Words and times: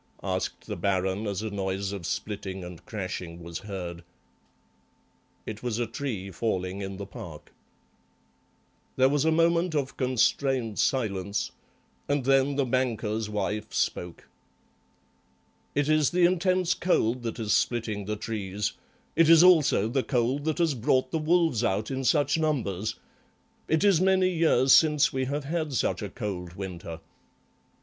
asked 0.23 0.65
the 0.65 0.75
Baron, 0.75 1.27
as 1.27 1.43
a 1.43 1.51
noise 1.51 1.91
of 1.91 2.07
splitting 2.07 2.63
and 2.63 2.83
crashing 2.87 3.43
was 3.43 3.59
heard. 3.59 4.03
It 5.45 5.61
was 5.61 5.77
a 5.77 5.85
tree 5.85 6.31
falling 6.31 6.81
in 6.81 6.97
the 6.97 7.05
park. 7.05 7.53
There 8.95 9.09
was 9.09 9.25
a 9.25 9.31
moment 9.31 9.75
of 9.75 9.97
constrained 9.97 10.79
silence, 10.79 11.51
and 12.09 12.25
then 12.25 12.55
the 12.55 12.65
banker's 12.65 13.29
wife 13.29 13.71
spoke. 13.71 14.27
"It 15.75 15.87
is 15.87 16.09
the 16.09 16.25
intense 16.25 16.73
cold 16.73 17.21
that 17.21 17.37
is 17.39 17.53
splitting 17.53 18.05
the 18.05 18.15
trees. 18.15 18.73
It 19.15 19.29
is 19.29 19.43
also 19.43 19.87
the 19.87 20.01
cold 20.01 20.45
that 20.45 20.57
has 20.57 20.73
brought 20.73 21.11
the 21.11 21.19
wolves 21.19 21.63
out 21.63 21.91
in 21.91 22.03
such 22.03 22.39
numbers. 22.39 22.95
It 23.67 23.83
is 23.83 24.01
many 24.01 24.29
years 24.31 24.73
since 24.73 25.13
we 25.13 25.25
have 25.25 25.43
had 25.43 25.73
such 25.73 26.01
a 26.01 26.09
cold 26.09 26.53
winter." 26.53 27.01